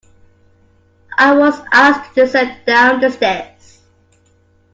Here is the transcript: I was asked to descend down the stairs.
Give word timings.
I 1.15 1.35
was 1.37 1.61
asked 1.71 2.15
to 2.15 2.21
descend 2.23 2.65
down 2.65 3.01
the 3.01 3.11
stairs. 3.11 3.81